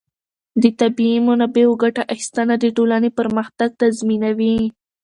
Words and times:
د 0.61 0.63
طبیعي 0.79 1.17
منابعو 1.27 1.79
ګټه 1.83 2.03
اخیستنه 2.13 2.55
د 2.59 2.65
ټولنې 2.77 3.09
پرمختګ 3.19 3.69
تضمینوي. 3.81 4.57